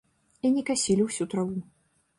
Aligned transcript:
І 0.47 0.51
не 0.55 0.63
касілі 0.71 1.07
ўсю 1.11 1.31
траву. 1.35 1.57